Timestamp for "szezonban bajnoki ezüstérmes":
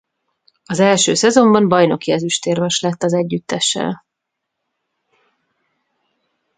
1.13-2.81